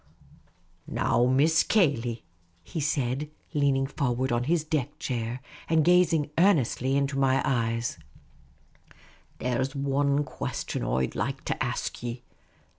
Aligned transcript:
"Now, 0.87 1.25
Miss 1.27 1.61
Cayley," 1.61 2.23
he 2.63 2.79
said, 2.79 3.29
leaning 3.53 3.85
for 3.85 4.15
ward 4.15 4.31
on 4.31 4.45
his 4.45 4.63
deck 4.63 4.97
chair, 4.97 5.41
and 5.69 5.85
gazing 5.85 6.31
earnestly 6.39 6.97
into 6.97 7.19
my 7.19 7.39
eyes," 7.45 7.99
there 9.37 9.63
's 9.63 9.75
wan 9.75 10.23
question 10.23 10.83
I 10.83 11.05
'd 11.05 11.13
like 11.13 11.45
to 11.45 11.63
ask 11.63 12.01
ye. 12.01 12.23